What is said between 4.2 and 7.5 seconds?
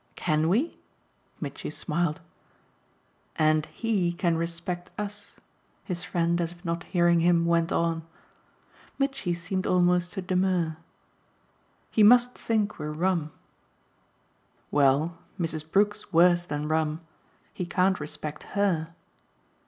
respect us," his friend, as if not hearing him,